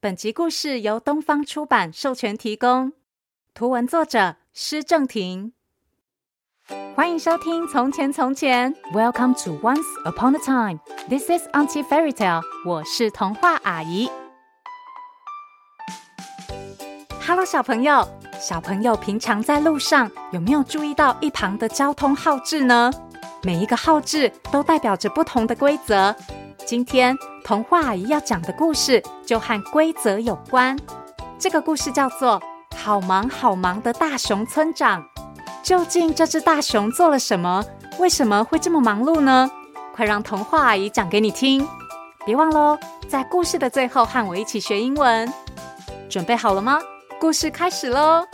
[0.00, 2.92] 本集故事由东方出版授权提供，
[3.52, 5.52] 图文作者施正廷。
[6.94, 10.78] 欢迎收听《从前从前》，Welcome to Once Upon a Time。
[11.08, 12.42] This is Auntie Fairy Tale。
[12.64, 14.08] 我是童话阿姨。
[17.26, 18.08] Hello，小朋友，
[18.40, 22.92] 小朋友平常在路上有没有注意到一旁的交通号志呢？
[23.42, 26.14] 每一个号志都代表着不同的规则。
[26.64, 27.16] 今天
[27.48, 30.78] 童话阿姨要讲的故事就和规则有关。
[31.38, 32.38] 这个故事叫做
[32.76, 35.02] 《好忙好忙的大熊村长》。
[35.62, 37.64] 究竟这只大熊做了什么？
[37.98, 39.50] 为什么会这么忙碌呢？
[39.94, 41.66] 快让童话阿姨讲给你听！
[42.26, 45.32] 别忘喽，在故事的最后和我一起学英文。
[46.10, 46.78] 准备好了吗？
[47.18, 48.26] 故事开始喽！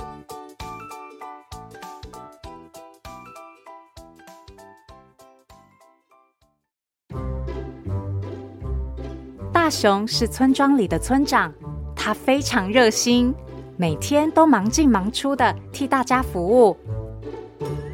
[9.64, 11.50] 大熊是村庄里的村长，
[11.96, 13.34] 他非常热心，
[13.78, 16.76] 每天都忙进忙出的替大家服务。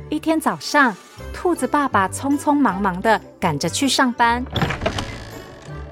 [0.09, 0.93] 一天早上，
[1.33, 4.45] 兔子爸爸匆匆忙忙的赶着去上班，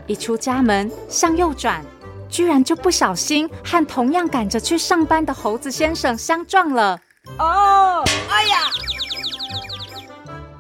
[0.09, 1.81] 一出家门向右转，
[2.29, 6.99] 居然就不小心和同样赶着去上班的猴子先生相撞了。
[7.39, 8.57] 哦，哎呀！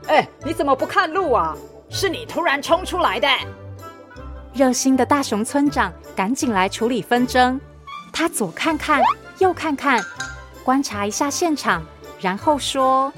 [0.06, 1.56] 哎，你怎么不看路啊？
[1.90, 3.26] 是你突然冲出来的。
[4.58, 7.60] 热心的大熊村长赶紧来处理纷争。
[8.12, 9.00] 他左看看，
[9.38, 10.02] 右看看，
[10.64, 11.80] 观察一下现场，
[12.20, 13.12] 然后说：“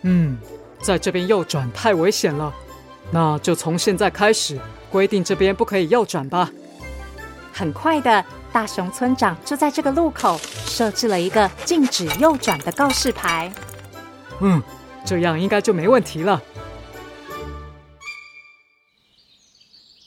[0.00, 0.38] 嗯，
[0.80, 2.50] 在这边右转太危险了，
[3.10, 4.58] 那就从现在开始
[4.90, 6.50] 规定这边不可以右转吧。”
[7.52, 13.52] 很快的，大熊村长就在这个路口设置了一个禁止右转的告示牌。
[14.40, 14.62] 嗯，
[15.04, 16.40] 这样应该就没问题了。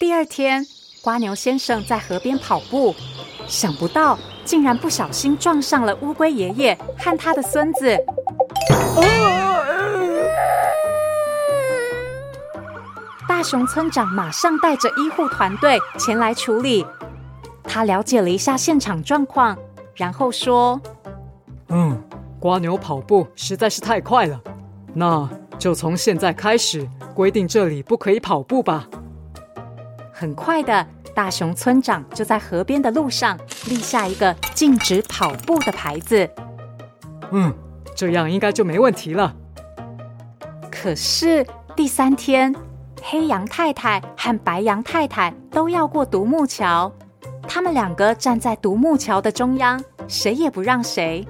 [0.05, 0.63] 第二天，
[1.01, 2.93] 瓜牛先生在河边跑步，
[3.47, 7.97] 想不到竟然不小心撞上了乌龟爷爷和他的孙子。
[13.27, 16.85] 大熊村长马上带着医护团队前来处理。
[17.63, 19.57] 他了解了一下现场状况，
[19.95, 20.79] 然后说
[21.69, 21.99] ：“嗯，
[22.39, 24.39] 瓜牛跑步实在是太快了，
[24.93, 25.27] 那
[25.57, 28.87] 就从现在开始规定这里不可以跑步吧。”
[30.17, 33.37] 很快的，大熊村长就在河边的路上
[33.67, 36.29] 立下一个禁止跑步的牌子。
[37.31, 37.53] 嗯，
[37.93, 39.35] 这样应该就没问题了。
[40.71, 41.45] 可是
[41.75, 42.55] 第三天，
[43.03, 46.89] 黑羊太太和白羊太太都要过独木桥，
[47.45, 51.27] 他们两个站在独木桥的中央，谁也不让谁。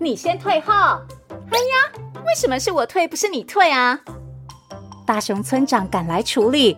[0.00, 0.72] 你先退后！
[0.72, 3.98] 哎呀，为什么是我退，不是你退啊？
[5.04, 6.76] 大熊村长赶来处理。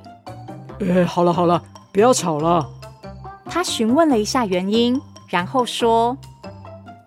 [0.81, 1.63] 哎，好了好了，
[1.93, 2.69] 不要吵了。
[3.45, 6.17] 他询问了一下原因，然后说：“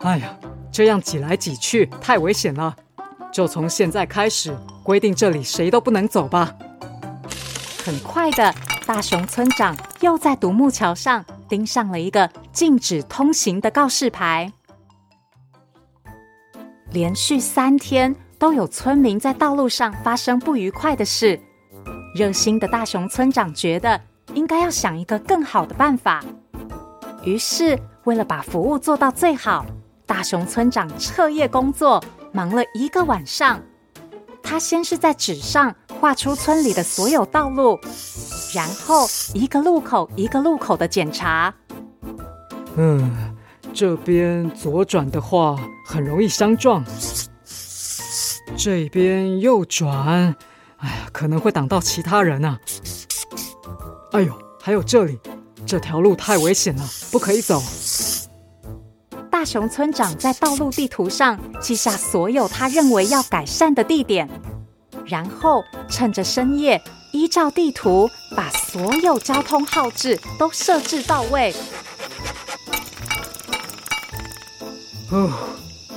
[0.01, 0.35] 哎呀，
[0.71, 2.75] 这样挤来挤去太危险了，
[3.31, 6.53] 就从现在开始规定这里谁都不能走吧。”
[7.85, 8.53] 很快的，
[8.85, 14.51] 大熊村长又在独木桥上钉上了一个禁止通行的告示牌。
[16.91, 21.39] 连续三天都有村民在道路上发生不愉快的事。
[22.13, 23.99] 热心的大熊村长觉得
[24.33, 26.23] 应该要想一个更好的办法，
[27.23, 29.65] 于是为了把服务做到最好，
[30.05, 33.61] 大熊村长彻夜工作，忙了一个晚上。
[34.43, 37.79] 他先是在纸上画出村里的所有道路，
[38.53, 41.53] 然后一个路口一个路口的检查。
[42.75, 43.33] 嗯，
[43.73, 45.55] 这边左转的话
[45.85, 46.83] 很容易相撞，
[48.57, 50.35] 这边右转。
[50.81, 52.59] 哎呀，可能会挡到其他人啊！
[54.11, 55.19] 哎呦，还有这里，
[55.65, 57.61] 这条路太危险了，不可以走。
[59.29, 64.29] 大熊村长在道路地图上记下所有他认为要改善的地点，
[65.05, 66.81] 然后趁着深夜，
[67.13, 71.55] 依照地图把所有交通号志都设置到位。
[75.11, 75.31] 哦，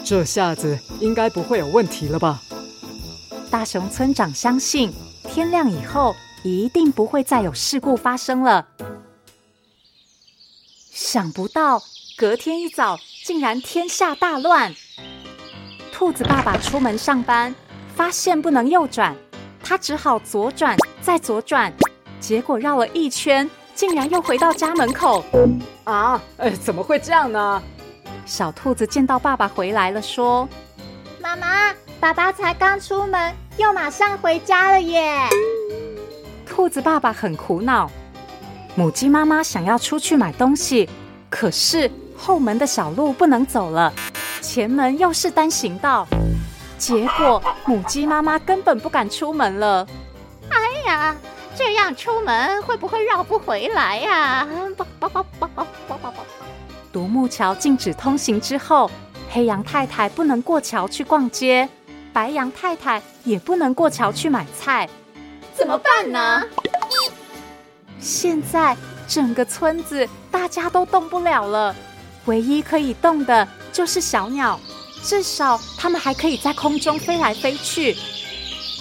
[0.04, 2.42] 这下子应该不会有问题了吧？
[3.54, 4.92] 大熊村长相信，
[5.28, 8.66] 天亮以后一定不会再有事故发生了。
[10.90, 11.80] 想不到
[12.18, 14.74] 隔天一早，竟然天下大乱。
[15.92, 17.54] 兔子爸爸出门上班，
[17.94, 19.14] 发现不能右转，
[19.62, 21.72] 他只好左转再左转，
[22.18, 25.24] 结果绕了一圈，竟然又回到家门口。
[25.84, 27.62] 啊，哎，怎么会这样呢？
[28.26, 30.48] 小兔子见到爸爸回来了，说
[31.22, 35.28] ：“妈妈，爸爸才刚出门。”又马上回家了耶！
[36.44, 37.88] 兔子爸爸很苦恼。
[38.74, 40.88] 母鸡妈妈想要出去买东西，
[41.30, 43.92] 可是后门的小路不能走了，
[44.40, 46.04] 前门又是单行道，
[46.78, 49.86] 结果母鸡妈妈根本不敢出门了。
[50.50, 51.16] 哎呀，
[51.54, 54.48] 这样出门会不会绕不回来呀？
[56.92, 58.90] 独木桥禁止通行之后，
[59.30, 61.68] 黑羊太太不能过桥去逛街，
[62.14, 64.88] 白羊太太也不能过桥去买菜，
[65.52, 66.44] 怎么办呢？
[67.98, 68.76] 现在
[69.08, 71.74] 整个村子大家都动不了了，
[72.26, 74.60] 唯一可以动的就是小鸟，
[75.02, 77.96] 至少它们还可以在空中飞来飞去。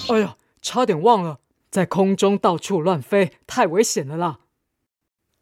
[0.09, 1.39] 哎呀，差点忘了，
[1.71, 4.37] 在空中到处乱飞太危险了啦！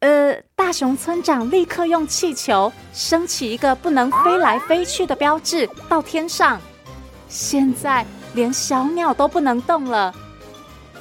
[0.00, 6.58] 呃，大熊村长立刻用气球升起一个不能飞来飞去的标志到天上。
[7.32, 10.14] 现在连小鸟都不能动了，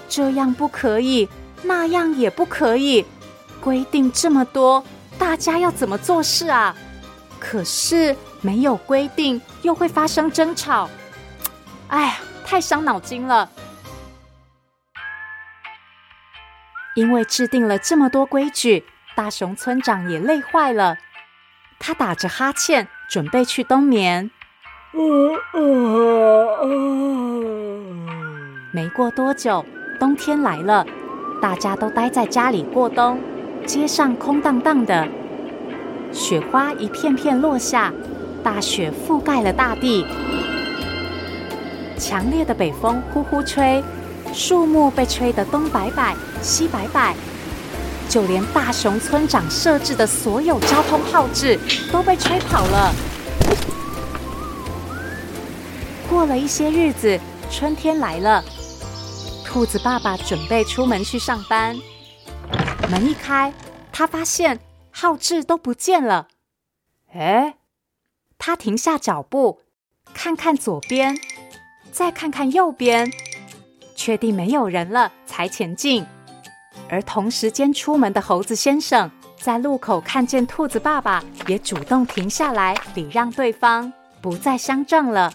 [0.07, 1.28] 这样不可以，
[1.62, 3.06] 那样也不可以，
[3.60, 4.81] 规定这么多，
[5.19, 6.74] 大家要怎么做事啊？
[7.38, 10.89] 可是没有规定，又会发生争吵。
[11.89, 13.50] 哎呀，太伤脑筋了。
[16.95, 18.86] 因为制定了这么多规矩，
[19.16, 20.98] 大熊村长也累坏了。
[21.78, 24.31] 他打着哈欠，准备去冬眠。
[28.73, 29.63] 没过多久，
[29.97, 30.85] 冬天来了，
[31.41, 33.17] 大家都待在家里过冬。
[33.65, 35.07] 街上空荡荡的，
[36.11, 37.93] 雪花一片片落下，
[38.43, 40.05] 大雪覆盖了大地。
[41.97, 43.81] 强烈的北风呼呼吹。
[44.33, 47.15] 树木被吹得东摆摆、西摆摆，
[48.09, 51.57] 就连大熊村长设置的所有交通号志
[51.91, 52.94] 都被吹跑了。
[56.11, 57.17] 过了一些日子，
[57.49, 58.43] 春天来了，
[59.45, 61.73] 兔子爸爸准备出门去上班。
[62.89, 63.53] 门一开，
[63.93, 64.59] 他发现
[64.91, 66.27] 浩志都不见了。
[67.13, 67.55] 哎，
[68.37, 69.61] 他停下脚步，
[70.13, 71.17] 看看左边，
[71.93, 73.09] 再看看右边。
[73.95, 76.05] 确定没有人了，才前进。
[76.89, 79.09] 而同时间出门的猴子先生
[79.39, 85.31] 在路口看见兔子爸爸，也主动停下来礼让对方，不再相撞了。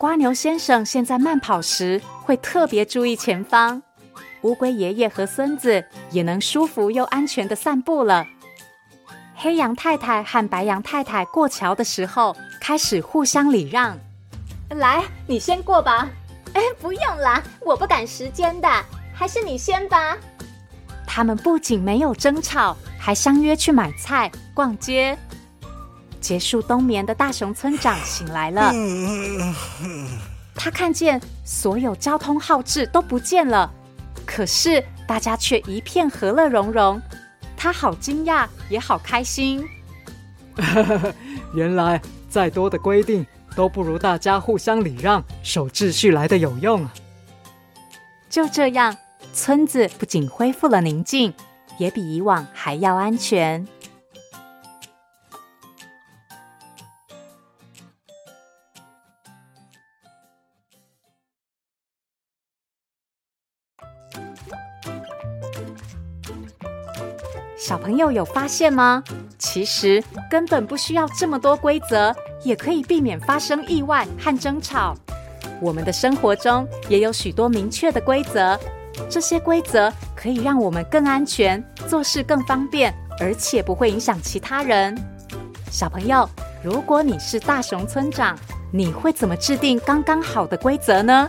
[0.00, 3.82] 蜗牛先生现在慢跑时会特别注意前方。
[4.42, 8.26] 乌龟爷爷和孙子也能舒服又安全的散步了。
[9.34, 13.98] 黑羊太太和白羊太太过桥的时候开始互相礼让。
[14.68, 16.08] 来，你先过吧。
[16.52, 18.68] 哎，不用啦，我不赶时间的，
[19.14, 20.16] 还是你先吧。
[21.06, 25.16] 他们不仅没有争吵，还相约去买菜、逛街。
[26.26, 28.72] 结束冬眠的大熊村长醒来了，
[30.56, 33.72] 他看见所有交通号志都不见了，
[34.26, 37.00] 可是大家却一片和乐融融。
[37.56, 39.64] 他好惊讶，也好开心。
[41.54, 43.24] 原来再多的规定，
[43.54, 46.92] 都不如大家互相礼让、守秩序来的有用啊！
[48.28, 48.96] 就这样，
[49.32, 51.32] 村子不仅恢复了宁静，
[51.78, 53.64] 也比以往还要安全。
[67.56, 69.02] 小朋友有发现吗？
[69.38, 72.14] 其实根本不需要这么多规则。
[72.44, 74.94] 也可以避免发生意外和争吵。
[75.60, 78.56] 我们的生活中也有许多明确的规则，
[79.10, 84.96] 这些规则可以让我们更安全，做事更方便，而且不会影响其他人。
[85.72, 86.28] 小朋友，
[86.62, 88.38] 如果你是大熊村长，
[88.72, 91.28] 你会怎么制定刚刚好的规则呢？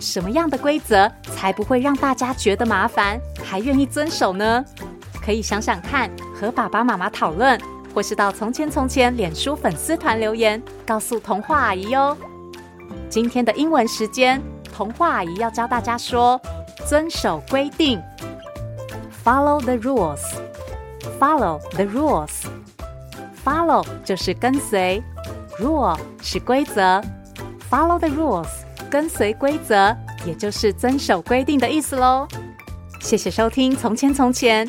[0.00, 4.64] 什么样的规则才不会让大家觉得麻烦，还愿意遵守呢？
[5.24, 7.58] 可以想想看，和爸爸妈妈讨论。
[7.94, 12.16] 或是到从前从前脸书粉丝团留言，告诉童话阿姨哟。
[13.08, 14.42] 今天的英文时间，
[14.74, 16.40] 童话阿姨要教大家说
[16.88, 18.02] 遵守规定
[19.24, 25.00] ，follow the rules，follow the rules，follow 就是跟随
[25.60, 27.00] ，rule 是规则
[27.70, 28.48] ，follow the rules
[28.90, 32.26] 跟随规则，也就是遵守规定的意思喽。
[33.00, 34.68] 谢谢收听从前从前